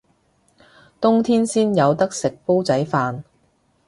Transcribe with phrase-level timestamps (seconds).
[0.99, 3.21] 冬天先有得食煲仔飯